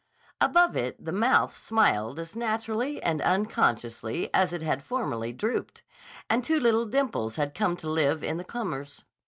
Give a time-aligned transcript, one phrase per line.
[0.39, 5.83] Above it the mouth smiled as naturally and unconsciously as it had formerly drooped,
[6.27, 9.03] and two little dimples had come to live in the comers.